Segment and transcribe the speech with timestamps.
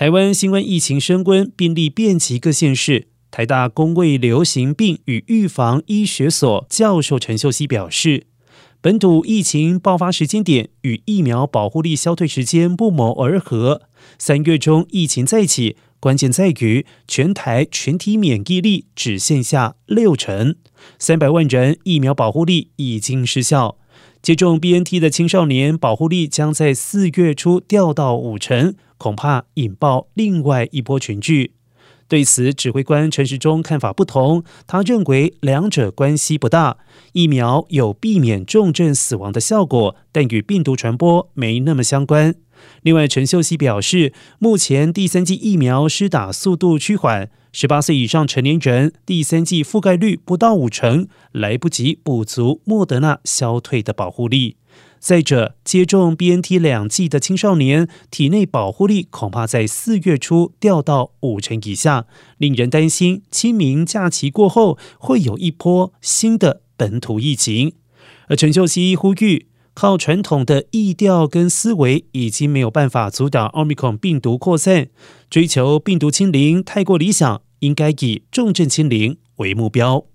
[0.00, 3.08] 台湾新冠疫情升温，病例遍及各县市。
[3.30, 8.26] 台大公卫流行病与预防医学所教授陈秀熙表示，
[8.80, 13.82] 本土疫情爆发时间点与疫苗保护力消退时间不谋而合。
[14.18, 20.56] 三月中疫情再起，关键在于全台全体免疫力只剩下六成，
[20.98, 23.76] 三百万人疫苗保护力已经失效。
[24.22, 31.52] 接种 BNT 的青少年保护力将在四月初掉到五成，恐怕引爆另外一波群聚。
[32.10, 34.42] 对此，指挥官陈时中看法不同。
[34.66, 36.78] 他认为两者关系不大，
[37.12, 42.34] 疫苗有避免重症死亡的效果，但与病毒传播没那么相关。
[42.82, 54.56] 另外，陈秀熙表示，目前第三剂疫苗施打速度趋缓，十八岁以上成年人第三季覆盖率不到五成，来不及补足莫德纳消退的保护力。
[55.00, 62.04] 再者，接种 BNT 两剂的青少年体内保护力恐怕在四月初掉到五成以下，
[62.36, 67.72] 令人担心清明假期过后会有一波新的本土疫情。
[68.28, 74.88] 而陈秀熙呼吁，靠传统的疫调跟思维已经没有办法阻挡奥密克戎病毒扩散，
[75.30, 80.09] 追求病毒清零太过理想，应该以重症清零为目标。